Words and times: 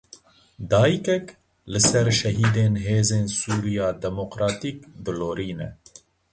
Dayikek 0.69 1.25
li 1.71 1.79
ser 1.89 2.07
şehîdên 2.19 2.73
Hêzên 2.85 3.25
Sûriya 3.39 3.87
Demokratîk 4.05 4.77
dilorîne. 5.03 5.69